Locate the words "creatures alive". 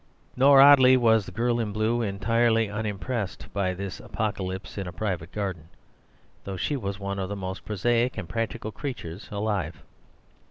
8.71-9.83